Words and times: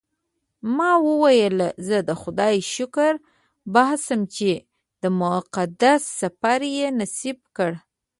ما 0.75 0.91
وویل 1.07 1.57
زه 1.87 1.97
د 2.09 2.11
خدای 2.21 2.55
شکر 2.75 3.13
باسم 3.73 4.19
چې 4.35 4.51
دا 5.01 5.09
مقدس 5.21 6.01
سفر 6.19 6.59
یې 6.77 6.87
نصیب 6.99 7.39
کړ. 7.57 7.71